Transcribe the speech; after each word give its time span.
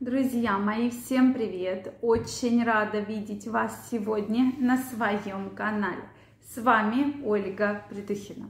Друзья 0.00 0.56
мои, 0.56 0.88
всем 0.88 1.34
привет! 1.34 1.94
Очень 2.00 2.64
рада 2.64 3.00
видеть 3.00 3.46
вас 3.46 3.90
сегодня 3.90 4.54
на 4.56 4.78
своем 4.78 5.50
канале. 5.50 6.00
С 6.42 6.56
вами 6.56 7.22
Ольга 7.22 7.84
Притухина. 7.90 8.48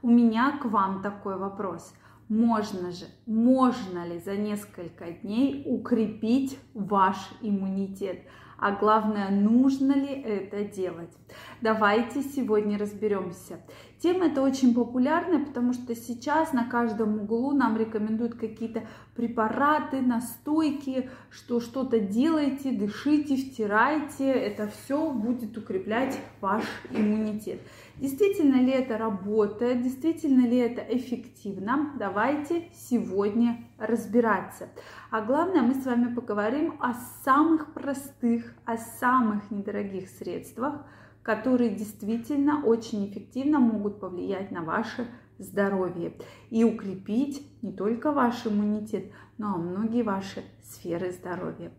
У 0.00 0.08
меня 0.08 0.52
к 0.52 0.64
вам 0.64 1.02
такой 1.02 1.36
вопрос. 1.36 1.92
Можно 2.30 2.92
же, 2.92 3.04
можно 3.26 4.06
ли 4.06 4.18
за 4.18 4.38
несколько 4.38 5.10
дней 5.10 5.64
укрепить 5.66 6.58
ваш 6.72 7.18
иммунитет? 7.42 8.22
А 8.58 8.72
главное, 8.72 9.30
нужно 9.30 9.92
ли 9.92 10.08
это 10.08 10.64
делать. 10.64 11.12
Давайте 11.60 12.22
сегодня 12.22 12.78
разберемся. 12.78 13.60
Тема 13.98 14.26
эта 14.26 14.42
очень 14.42 14.74
популярная, 14.74 15.44
потому 15.44 15.72
что 15.72 15.94
сейчас 15.94 16.52
на 16.52 16.64
каждом 16.64 17.20
углу 17.20 17.52
нам 17.52 17.76
рекомендуют 17.76 18.34
какие-то 18.34 18.82
препараты, 19.14 20.02
настойки, 20.02 21.08
что 21.30 21.60
что-то 21.60 21.98
делайте, 21.98 22.72
дышите, 22.72 23.36
втирайте. 23.36 24.30
Это 24.30 24.68
все 24.68 25.10
будет 25.10 25.56
укреплять 25.56 26.18
ваш 26.40 26.64
иммунитет. 26.90 27.60
Действительно 27.96 28.56
ли 28.56 28.72
это 28.72 28.98
работает, 28.98 29.82
действительно 29.82 30.46
ли 30.46 30.58
это 30.58 30.82
эффективно? 30.82 31.92
Давайте 31.98 32.68
сегодня 32.74 33.64
разбираться. 33.78 34.68
А 35.10 35.20
главное, 35.20 35.62
мы 35.62 35.74
с 35.74 35.84
вами 35.84 36.14
поговорим 36.14 36.76
о 36.80 36.94
самых 37.24 37.72
простых, 37.72 38.54
о 38.64 38.76
самых 38.76 39.50
недорогих 39.50 40.08
средствах, 40.08 40.84
которые 41.22 41.70
действительно 41.70 42.64
очень 42.64 43.10
эффективно 43.10 43.58
могут 43.58 44.00
повлиять 44.00 44.50
на 44.50 44.62
ваше 44.62 45.06
здоровье 45.38 46.12
и 46.50 46.64
укрепить 46.64 47.46
не 47.62 47.72
только 47.72 48.12
ваш 48.12 48.46
иммунитет, 48.46 49.12
но 49.38 49.56
и 49.56 49.60
многие 49.60 50.02
ваши 50.02 50.42
сферы 50.62 51.10
здоровья. 51.10 51.70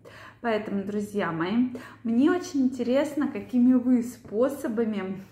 Поэтому, 0.42 0.84
друзья 0.84 1.32
мои, 1.32 1.70
мне 2.04 2.30
очень 2.30 2.66
интересно, 2.66 3.28
какими 3.28 3.74
вы 3.74 4.04
способами 4.04 5.24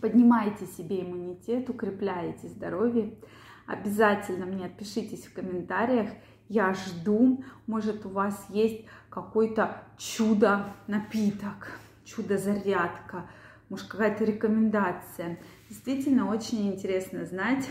поднимаете 0.00 0.66
себе 0.66 1.02
иммунитет, 1.02 1.70
укрепляете 1.70 2.48
здоровье. 2.48 3.14
Обязательно 3.72 4.44
мне 4.44 4.66
отпишитесь 4.66 5.24
в 5.24 5.32
комментариях. 5.32 6.10
Я 6.50 6.74
жду, 6.74 7.42
может 7.66 8.04
у 8.04 8.10
вас 8.10 8.44
есть 8.50 8.84
какой-то 9.08 9.82
чудо-напиток, 9.96 11.80
чудо-зарядка, 12.04 13.30
может 13.70 13.86
какая-то 13.88 14.24
рекомендация. 14.24 15.38
Действительно 15.70 16.28
очень 16.28 16.68
интересно 16.68 17.24
знать, 17.24 17.66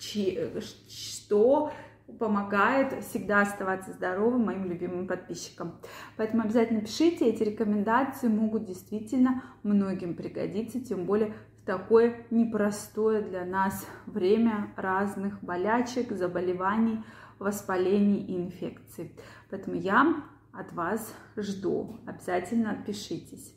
что 0.00 1.72
помогает 2.18 3.04
всегда 3.04 3.42
оставаться 3.42 3.92
здоровым 3.92 4.46
моим 4.46 4.64
любимым 4.64 5.06
подписчикам. 5.06 5.78
Поэтому 6.16 6.42
обязательно 6.42 6.80
пишите, 6.80 7.26
эти 7.26 7.44
рекомендации 7.44 8.26
могут 8.26 8.64
действительно 8.64 9.44
многим 9.62 10.14
пригодиться, 10.14 10.80
тем 10.80 11.04
более 11.04 11.32
такое 11.68 12.24
непростое 12.30 13.20
для 13.20 13.44
нас 13.44 13.86
время 14.06 14.72
разных 14.74 15.42
болячек, 15.42 16.12
заболеваний, 16.12 17.04
воспалений 17.38 18.24
и 18.24 18.38
инфекций. 18.38 19.14
Поэтому 19.50 19.76
я 19.76 20.24
от 20.50 20.72
вас 20.72 21.14
жду. 21.36 22.00
Обязательно 22.06 22.70
отпишитесь. 22.70 23.54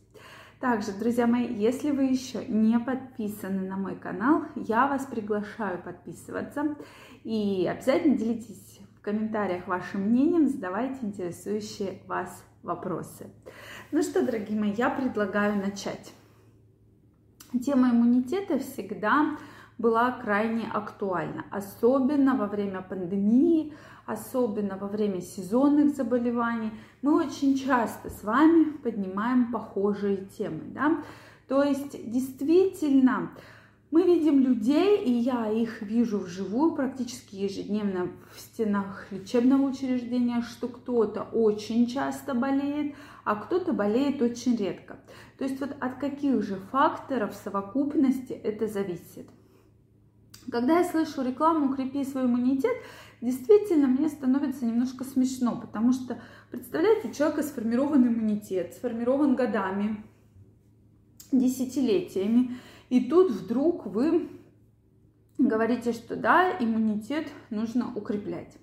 Также, 0.59 0.91
друзья 0.91 1.25
мои, 1.25 1.55
если 1.55 1.91
вы 1.91 2.03
еще 2.03 2.45
не 2.45 2.77
подписаны 2.79 3.65
на 3.65 3.77
мой 3.77 3.95
канал, 3.95 4.43
я 4.55 4.87
вас 4.87 5.05
приглашаю 5.05 5.81
подписываться. 5.81 6.75
И 7.23 7.65
обязательно 7.65 8.17
делитесь 8.17 8.81
в 8.97 9.01
комментариях 9.01 9.67
вашим 9.67 10.01
мнением, 10.01 10.49
задавайте 10.49 10.97
интересующие 11.05 12.01
вас 12.07 12.43
вопросы. 12.61 13.27
Ну 13.93 14.01
что, 14.01 14.25
дорогие 14.25 14.59
мои, 14.59 14.73
я 14.73 14.89
предлагаю 14.89 15.55
начать. 15.55 16.13
Тема 17.59 17.89
иммунитета 17.89 18.59
всегда 18.59 19.37
была 19.77 20.11
крайне 20.11 20.69
актуальна, 20.71 21.45
особенно 21.51 22.35
во 22.35 22.45
время 22.47 22.81
пандемии, 22.81 23.73
особенно 24.05 24.77
во 24.77 24.87
время 24.87 25.21
сезонных 25.21 25.95
заболеваний, 25.95 26.71
мы 27.01 27.15
очень 27.15 27.57
часто 27.57 28.09
с 28.09 28.23
вами 28.23 28.71
поднимаем 28.77 29.51
похожие 29.51 30.25
темы. 30.37 30.61
Да? 30.67 31.03
То 31.47 31.63
есть 31.63 32.09
действительно 32.09 33.31
мы 33.91 34.03
видим 34.03 34.39
людей, 34.39 35.03
и 35.03 35.11
я 35.11 35.51
их 35.51 35.81
вижу 35.81 36.19
вживую 36.19 36.73
практически 36.75 37.35
ежедневно 37.35 38.09
в 38.33 38.39
стенах 38.39 39.11
лечебного 39.11 39.63
учреждения, 39.63 40.41
что 40.41 40.69
кто-то 40.69 41.23
очень 41.23 41.87
часто 41.87 42.33
болеет, 42.33 42.95
а 43.25 43.35
кто-то 43.35 43.73
болеет 43.73 44.21
очень 44.21 44.55
редко. 44.55 44.97
То 45.37 45.43
есть 45.43 45.59
вот 45.59 45.75
от 45.79 45.95
каких 45.95 46.41
же 46.41 46.55
факторов 46.71 47.35
совокупности 47.43 48.31
это 48.31 48.67
зависит. 48.67 49.27
Когда 50.49 50.79
я 50.79 50.85
слышу 50.85 51.21
рекламу 51.21 51.67
«Укрепи 51.67 52.03
свой 52.05 52.25
иммунитет», 52.25 52.75
действительно 53.19 53.87
мне 53.87 54.07
становится 54.07 54.65
немножко 54.65 55.03
смешно, 55.03 55.59
потому 55.59 55.91
что, 55.91 56.19
представляете, 56.49 57.09
у 57.09 57.13
человека 57.13 57.43
сформирован 57.43 58.07
иммунитет, 58.07 58.73
сформирован 58.73 59.35
годами, 59.35 60.03
десятилетиями, 61.31 62.57
и 62.91 62.99
тут 62.99 63.31
вдруг 63.31 63.85
вы 63.85 64.29
говорите, 65.37 65.93
что 65.93 66.17
да, 66.17 66.51
иммунитет 66.59 67.25
нужно 67.49 67.93
укреплять. 67.95 68.57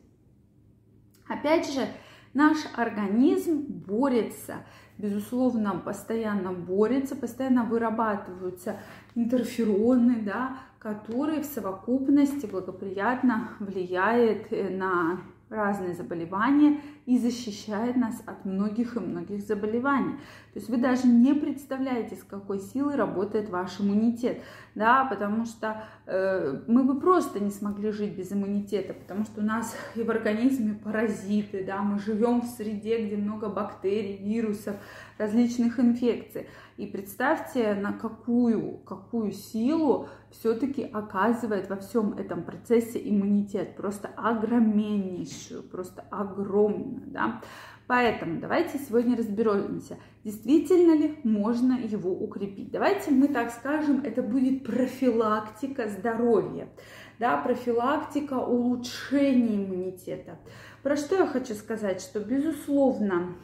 Опять 1.27 1.72
же, 1.72 1.87
наш 2.34 2.59
организм 2.77 3.65
борется, 3.67 4.56
безусловно, 4.99 5.81
постоянно 5.83 6.53
борется, 6.53 7.17
постоянно 7.17 7.65
вырабатываются 7.65 8.77
интерфероны, 9.15 10.21
да, 10.21 10.59
которые 10.78 11.41
в 11.41 11.47
совокупности 11.47 12.44
благоприятно 12.44 13.53
влияет 13.61 14.53
э, 14.53 14.69
на 14.69 15.22
разные 15.51 15.95
заболевания 15.95 16.81
и 17.07 17.19
защищает 17.19 17.97
нас 17.97 18.23
от 18.27 18.45
многих 18.45 18.97
и 18.97 19.01
многих 19.01 19.43
заболеваний. 19.43 20.15
То 20.53 20.59
есть 20.59 20.69
вы 20.69 20.77
даже 20.77 21.07
не 21.07 21.35
представляете, 21.35 22.17
с 22.17 22.25
какой 22.25 22.61
силой 22.61 22.97
работает 22.97 23.49
ваш 23.49 23.81
иммунитет, 23.81 24.43
да, 24.75 25.05
потому 25.05 25.47
что 25.47 25.85
э, 26.07 26.61
мы 26.67 26.85
бы 26.85 27.01
просто 27.01 27.41
не 27.41 27.51
смогли 27.51 27.93
жить 27.93 28.15
без 28.15 28.33
иммунитета, 28.33 28.93
потому 28.93 29.25
что 29.25 29.41
у 29.41 29.45
нас 29.45 29.75
и 29.95 30.03
в 30.03 30.11
организме 30.11 30.75
паразиты, 30.75 31.65
да, 31.65 31.83
мы 31.83 31.99
живем 31.99 32.43
в 32.43 32.47
среде, 32.47 33.07
где 33.07 33.17
много 33.17 33.49
бактерий, 33.49 34.17
вирусов, 34.17 34.77
различных 35.17 35.81
инфекций. 35.81 36.47
И 36.77 36.87
представьте, 36.87 37.75
на 37.75 37.93
какую, 37.93 38.79
какую 38.79 39.33
силу 39.33 40.09
все-таки 40.31 40.84
оказывает 40.84 41.69
во 41.69 41.77
всем 41.77 42.12
этом 42.15 42.43
процессе 42.43 43.00
иммунитет. 43.03 43.77
Просто 43.77 44.09
огромнейшую, 44.16 45.62
просто 45.62 46.05
огромную. 46.11 47.06
Да? 47.06 47.41
Поэтому 47.89 48.38
давайте 48.38 48.78
сегодня 48.78 49.17
разберемся, 49.17 49.97
действительно 50.22 50.94
ли 50.94 51.19
можно 51.25 51.72
его 51.72 52.12
укрепить. 52.12 52.71
Давайте 52.71 53.11
мы 53.11 53.28
так 53.28 53.50
скажем, 53.50 54.03
это 54.05 54.22
будет 54.22 54.62
профилактика 54.62 55.88
здоровья, 55.88 56.69
да, 57.19 57.38
профилактика 57.38 58.34
улучшения 58.34 59.65
иммунитета. 59.65 60.38
Про 60.83 60.97
что 60.97 61.17
я 61.17 61.27
хочу 61.27 61.55
сказать, 61.55 62.03
что 62.03 62.21
безусловно 62.21 63.37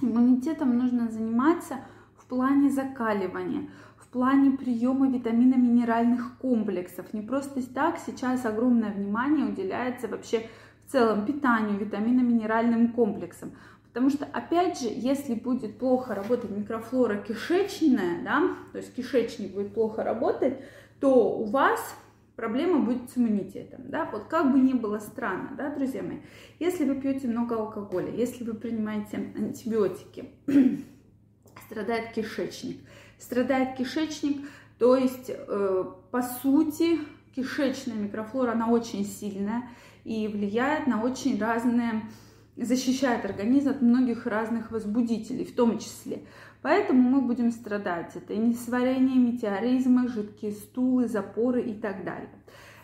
иммунитетом 0.00 0.78
нужно 0.78 1.10
заниматься 1.10 1.80
в 2.16 2.24
плане 2.24 2.70
закаливания, 2.70 3.68
в 4.06 4.12
плане 4.12 4.56
приема 4.56 5.08
витаминно-минеральных 5.08 6.38
комплексов. 6.38 7.12
Не 7.12 7.22
просто 7.22 7.60
так, 7.74 7.98
сейчас 7.98 8.44
огромное 8.46 8.92
внимание 8.92 9.46
уделяется 9.46 10.06
вообще 10.06 10.48
в 10.86 10.92
целом 10.92 11.26
питанию, 11.26 11.78
витаминно-минеральным 11.78 12.92
комплексам. 12.92 13.52
Потому 13.88 14.10
что, 14.10 14.26
опять 14.26 14.78
же, 14.80 14.88
если 14.88 15.34
будет 15.34 15.78
плохо 15.78 16.14
работать 16.14 16.50
микрофлора 16.50 17.16
кишечная, 17.16 18.22
да, 18.22 18.56
то 18.72 18.78
есть 18.78 18.94
кишечник 18.94 19.54
будет 19.54 19.74
плохо 19.74 20.04
работать, 20.04 20.58
то 21.00 21.38
у 21.38 21.44
вас 21.46 21.80
проблема 22.36 22.84
будет 22.84 23.10
с 23.10 23.16
иммунитетом, 23.16 23.88
да, 23.88 24.08
вот 24.12 24.24
как 24.24 24.52
бы 24.52 24.60
ни 24.60 24.74
было 24.74 24.98
странно, 24.98 25.52
да, 25.56 25.74
друзья 25.74 26.02
мои, 26.02 26.18
если 26.58 26.84
вы 26.84 27.00
пьете 27.00 27.26
много 27.26 27.56
алкоголя, 27.56 28.10
если 28.10 28.44
вы 28.44 28.54
принимаете 28.54 29.32
антибиотики, 29.34 30.30
страдает 31.66 32.12
кишечник. 32.12 32.78
Страдает 33.18 33.76
кишечник, 33.76 34.46
то 34.78 34.96
есть, 34.96 35.30
э, 35.30 35.84
по 36.10 36.22
сути, 36.22 36.98
кишечная 37.34 37.96
микрофлора, 37.96 38.52
она 38.52 38.68
очень 38.68 39.04
сильная 39.04 39.64
и 40.04 40.28
влияет 40.28 40.86
на 40.86 41.02
очень 41.02 41.38
разные, 41.40 42.02
защищает 42.56 43.24
организм 43.24 43.70
от 43.70 43.82
многих 43.82 44.26
разных 44.26 44.70
возбудителей, 44.70 45.44
в 45.44 45.54
том 45.54 45.78
числе. 45.78 46.22
Поэтому 46.62 47.02
мы 47.02 47.20
будем 47.20 47.52
страдать. 47.52 48.16
Это 48.16 48.32
и 48.32 48.38
несварение, 48.38 49.16
метеоризмы, 49.16 50.08
жидкие 50.08 50.52
стулы, 50.52 51.06
запоры 51.06 51.62
и 51.62 51.74
так 51.74 52.04
далее. 52.04 52.30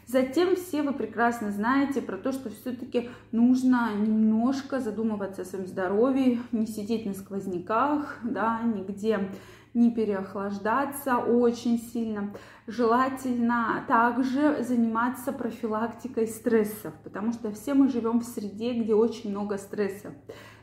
Затем 0.07 0.57
все 0.57 0.83
вы 0.83 0.93
прекрасно 0.93 1.53
знаете 1.53 2.03
про 2.03 2.19
то, 2.19 2.33
что 2.33 2.51
все-таки 2.51 3.09
нужно 3.31 3.95
немножко 3.95 4.81
задумываться 4.81 5.43
о 5.43 5.45
своем 5.45 5.67
здоровье, 5.67 6.39
не 6.51 6.67
сидеть 6.67 7.07
на 7.07 7.15
сквозняках, 7.15 8.19
да, 8.23 8.61
нигде 8.63 9.31
не 9.75 9.91
переохлаждаться 9.91 11.17
очень 11.17 11.79
сильно. 11.79 12.35
Желательно 12.67 13.85
также 13.89 14.63
заниматься 14.63 15.33
профилактикой 15.33 16.27
стрессов, 16.27 16.93
потому 17.05 17.33
что 17.33 17.53
все 17.53 17.75
мы 17.75 17.89
живем 17.89 18.21
в 18.21 18.25
среде, 18.25 18.75
где 18.75 18.95
очень 18.95 19.31
много 19.31 19.59
стресса. 19.59 20.15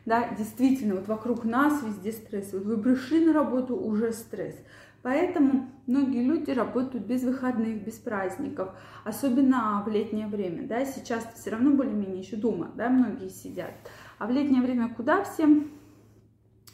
Да, 0.06 0.30
действительно, 0.36 0.96
вот 0.96 1.08
вокруг 1.08 1.44
нас 1.44 1.84
везде 1.84 2.12
стресс. 2.12 2.54
Вот 2.54 2.64
вы 2.64 2.78
пришли 2.78 3.26
на 3.26 3.34
работу, 3.34 3.76
уже 3.76 4.12
стресс. 4.12 4.56
Поэтому 5.02 5.70
многие 5.88 6.24
люди 6.24 6.52
работают 6.52 7.06
без 7.06 7.24
выходных, 7.24 7.84
без 7.86 7.96
праздников, 7.96 8.70
особенно 9.06 9.82
в 9.86 9.90
летнее 9.90 10.28
время. 10.28 10.68
Да? 10.68 10.84
Сейчас 10.86 11.26
все 11.36 11.52
равно 11.52 11.72
более-менее 11.72 12.20
еще 12.20 12.36
дома, 12.36 12.72
да, 12.76 12.90
многие 12.90 13.30
сидят. 13.30 13.72
А 14.18 14.28
в 14.28 14.32
летнее 14.32 14.62
время 14.62 14.94
куда 14.94 15.24
все 15.24 15.48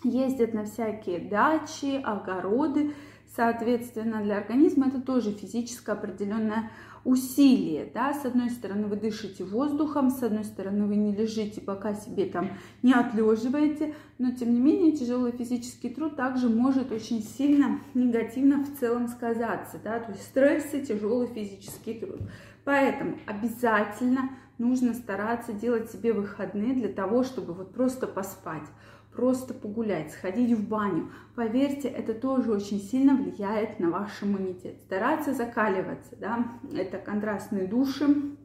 ездят 0.09 0.53
на 0.53 0.65
всякие 0.65 1.19
дачи, 1.19 2.01
огороды. 2.01 2.93
Соответственно, 3.35 4.21
для 4.23 4.37
организма 4.37 4.87
это 4.87 5.01
тоже 5.01 5.31
физическое 5.31 5.91
определенное 5.93 6.71
усилие, 7.05 7.89
да, 7.93 8.13
с 8.13 8.25
одной 8.25 8.49
стороны 8.49 8.87
вы 8.87 8.95
дышите 8.95 9.43
воздухом, 9.43 10.09
с 10.09 10.23
одной 10.23 10.43
стороны 10.43 10.85
вы 10.85 10.95
не 10.95 11.15
лежите, 11.15 11.61
пока 11.61 11.93
себе 11.93 12.25
там 12.25 12.49
не 12.81 12.93
отлеживаете, 12.93 13.93
но 14.17 14.31
тем 14.31 14.53
не 14.53 14.59
менее 14.59 14.91
тяжелый 14.91 15.31
физический 15.31 15.89
труд 15.89 16.15
также 16.15 16.49
может 16.49 16.91
очень 16.91 17.21
сильно 17.21 17.79
негативно 17.93 18.63
в 18.63 18.79
целом 18.79 19.07
сказаться, 19.07 19.79
да, 19.83 19.99
то 19.99 20.13
есть 20.13 20.23
стресс 20.23 20.73
и 20.73 20.81
тяжелый 20.81 21.27
физический 21.27 21.93
труд. 21.93 22.21
Поэтому 22.63 23.19
обязательно 23.27 24.31
нужно 24.57 24.95
стараться 24.95 25.53
делать 25.53 25.91
себе 25.91 26.11
выходные 26.11 26.73
для 26.73 26.89
того, 26.89 27.23
чтобы 27.23 27.53
вот 27.53 27.71
просто 27.71 28.07
поспать 28.07 28.67
просто 29.15 29.53
погулять, 29.53 30.11
сходить 30.11 30.57
в 30.57 30.67
баню. 30.67 31.11
Поверьте, 31.35 31.87
это 31.87 32.13
тоже 32.13 32.51
очень 32.51 32.79
сильно 32.79 33.15
влияет 33.15 33.79
на 33.79 33.89
ваш 33.89 34.21
иммунитет. 34.21 34.79
Стараться 34.81 35.33
закаливаться, 35.33 36.15
да, 36.19 36.45
это 36.73 36.97
контрастные 36.97 37.67
души, 37.67 38.35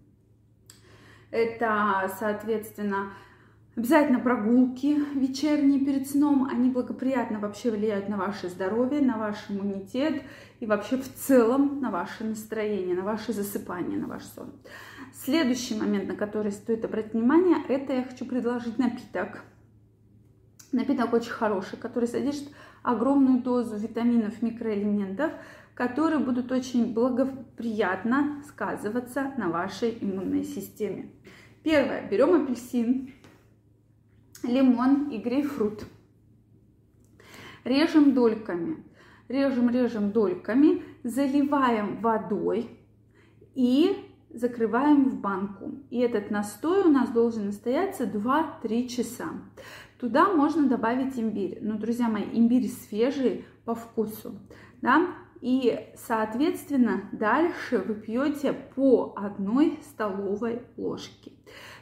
это, 1.30 2.10
соответственно, 2.18 3.12
Обязательно 3.76 4.18
прогулки 4.18 4.98
вечерние 5.14 5.80
перед 5.80 6.10
сном, 6.10 6.48
они 6.50 6.70
благоприятно 6.70 7.38
вообще 7.38 7.70
влияют 7.70 8.08
на 8.08 8.16
ваше 8.16 8.48
здоровье, 8.48 9.00
на 9.00 9.16
ваш 9.16 9.36
иммунитет 9.48 10.22
и 10.58 10.66
вообще 10.66 10.96
в 10.96 11.14
целом 11.14 11.80
на 11.80 11.90
ваше 11.90 12.24
настроение, 12.24 12.96
на 12.96 13.04
ваше 13.04 13.32
засыпание, 13.32 13.96
на 13.96 14.08
ваш 14.08 14.24
сон. 14.24 14.52
Следующий 15.14 15.76
момент, 15.76 16.08
на 16.08 16.16
который 16.16 16.50
стоит 16.50 16.84
обратить 16.84 17.14
внимание, 17.14 17.58
это 17.68 17.92
я 17.92 18.02
хочу 18.02 18.26
предложить 18.26 18.76
напиток. 18.76 19.44
Напиток 20.72 21.12
очень 21.12 21.30
хороший, 21.30 21.76
который 21.78 22.08
содержит 22.08 22.48
огромную 22.82 23.42
дозу 23.42 23.76
витаминов, 23.76 24.40
микроэлементов, 24.40 25.32
которые 25.74 26.20
будут 26.20 26.52
очень 26.52 26.94
благоприятно 26.94 28.42
сказываться 28.46 29.32
на 29.36 29.48
вашей 29.48 29.96
иммунной 30.00 30.44
системе. 30.44 31.10
Первое. 31.62 32.08
Берем 32.08 32.42
апельсин, 32.42 33.12
лимон 34.42 35.10
и 35.10 35.18
грейпфрут. 35.18 35.84
Режем 37.64 38.14
дольками. 38.14 38.84
Режем, 39.28 39.70
режем 39.70 40.10
дольками, 40.10 40.82
заливаем 41.04 42.00
водой 42.00 42.68
и 43.54 43.96
закрываем 44.32 45.08
в 45.08 45.20
банку. 45.20 45.74
И 45.90 45.98
этот 45.98 46.30
настой 46.30 46.82
у 46.82 46.88
нас 46.88 47.10
должен 47.10 47.46
настояться 47.46 48.04
2-3 48.04 48.88
часа. 48.88 49.28
Туда 50.00 50.32
можно 50.32 50.66
добавить 50.66 51.18
имбирь. 51.18 51.58
Но, 51.60 51.76
друзья 51.76 52.08
мои, 52.08 52.24
имбирь 52.32 52.68
свежий 52.68 53.44
по 53.66 53.74
вкусу. 53.74 54.40
Да? 54.80 55.08
И, 55.42 55.78
соответственно, 55.94 57.02
дальше 57.12 57.78
вы 57.78 57.94
пьете 57.94 58.54
по 58.54 59.12
одной 59.14 59.78
столовой 59.82 60.62
ложке. 60.78 61.32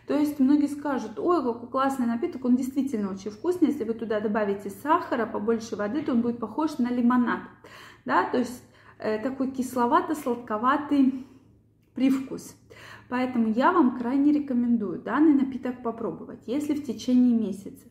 То 0.09 0.15
есть 0.15 0.41
многие 0.41 0.67
скажут, 0.67 1.19
ой, 1.19 1.43
какой 1.45 1.69
классный 1.69 2.07
напиток, 2.07 2.45
он 2.45 2.57
действительно 2.57 3.13
очень 3.13 3.31
вкусный. 3.31 3.69
Если 3.69 3.85
вы 3.85 3.95
туда 3.95 4.19
добавите 4.21 4.71
сахара, 4.71 5.25
побольше 5.25 5.77
воды, 5.77 6.03
то 6.03 6.13
он 6.13 6.23
будет 6.23 6.41
похож 6.41 6.79
на 6.79 6.89
лимонад. 6.89 7.43
Да? 8.05 8.29
То 8.29 8.39
есть 8.39 8.65
э, 8.99 9.19
такой 9.23 9.53
кисловато-сладковатый 9.53 11.25
привкус. 11.99 12.55
Поэтому 13.09 13.53
я 13.53 13.73
вам 13.73 13.99
крайне 13.99 14.33
рекомендую 14.33 15.01
данный 15.01 15.35
напиток 15.35 15.83
попробовать. 15.83 16.41
Если 16.47 16.75
в 16.75 16.85
течение 16.85 17.37
месяца 17.37 17.85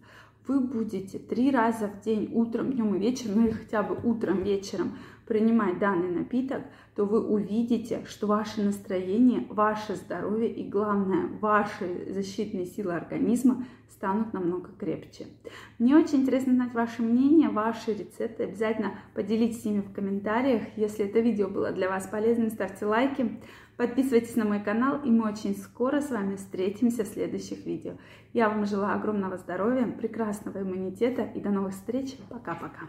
вы 0.47 0.61
будете 0.61 1.19
три 1.19 1.51
раза 1.51 1.87
в 1.89 2.05
день, 2.05 2.29
утром, 2.33 2.71
днем 2.71 2.95
и 2.95 2.99
вечером, 2.99 3.35
ну 3.35 3.47
или 3.47 3.51
хотя 3.51 3.83
бы 3.83 3.99
утром, 4.09 4.43
вечером 4.43 4.93
принимать 5.27 5.79
данный 5.79 6.09
напиток, 6.09 6.63
то 6.95 7.05
вы 7.05 7.21
увидите, 7.21 8.03
что 8.07 8.27
ваше 8.27 8.63
настроение, 8.63 9.45
ваше 9.49 9.95
здоровье 9.95 10.49
и, 10.51 10.67
главное, 10.67 11.27
ваши 11.39 12.11
защитные 12.11 12.65
силы 12.65 12.93
организма 12.93 13.65
станут 13.89 14.33
намного 14.33 14.69
крепче. 14.77 15.27
Мне 15.79 15.95
очень 15.95 16.21
интересно 16.21 16.53
знать 16.53 16.73
ваше 16.73 17.01
мнение, 17.01 17.49
ваши 17.49 17.93
рецепты. 17.93 18.43
Обязательно 18.43 18.93
поделитесь 19.13 19.65
ими 19.65 19.81
в 19.81 19.91
комментариях. 19.91 20.63
Если 20.75 21.05
это 21.05 21.19
видео 21.19 21.49
было 21.49 21.71
для 21.71 21.89
вас 21.89 22.07
полезным, 22.07 22.49
ставьте 22.49 22.85
лайки. 22.85 23.39
Подписывайтесь 23.75 24.35
на 24.35 24.45
мой 24.45 24.59
канал, 24.59 25.01
и 25.03 25.11
мы 25.11 25.29
очень 25.29 25.55
скоро 25.55 26.01
с 26.01 26.09
вами 26.09 26.35
встретимся 26.35 27.03
в 27.03 27.07
следующих 27.07 27.65
видео. 27.65 27.93
Я 28.33 28.49
вам 28.49 28.65
желаю 28.65 28.97
огромного 28.97 29.37
здоровья, 29.37 29.85
прекрасного 29.85 30.61
иммунитета 30.61 31.23
и 31.23 31.39
до 31.39 31.49
новых 31.49 31.73
встреч. 31.73 32.17
Пока-пока. 32.29 32.87